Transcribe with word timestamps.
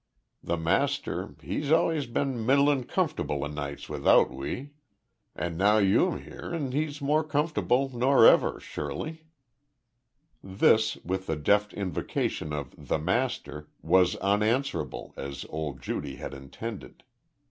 The 0.43 0.57
master, 0.57 1.35
he's 1.43 1.71
allus 1.71 2.07
been 2.07 2.43
middlin' 2.43 2.85
cumferble 2.85 3.43
o' 3.43 3.47
nights 3.47 3.87
without 3.87 4.31
we. 4.31 4.71
And 5.35 5.59
now 5.59 5.77
you'm 5.77 6.23
here 6.23 6.51
and 6.51 6.73
he's 6.73 7.01
more 7.01 7.23
cumferble 7.23 7.89
nor 7.95 8.25
ever 8.25 8.59
sure 8.59 8.95
lye." 8.95 9.21
This, 10.43 10.95
with 11.05 11.27
the 11.27 11.35
deft 11.35 11.71
invocation 11.75 12.51
of 12.51 12.73
"the 12.87 12.97
master," 12.97 13.67
was 13.83 14.15
unanswerable, 14.15 15.13
as 15.17 15.45
old 15.51 15.83
Judy 15.83 16.15
had 16.15 16.33
intended. 16.33 17.03